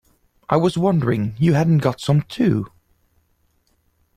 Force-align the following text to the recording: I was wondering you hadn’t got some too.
I 0.49 0.57
was 0.57 0.79
wondering 0.79 1.35
you 1.37 1.53
hadn’t 1.53 1.77
got 1.83 2.01
some 2.01 2.23
too. 2.23 2.65